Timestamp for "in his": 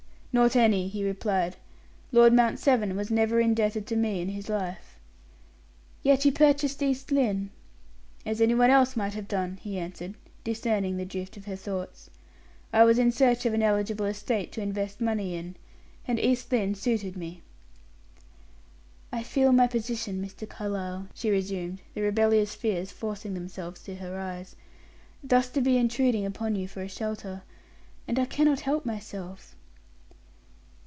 4.21-4.47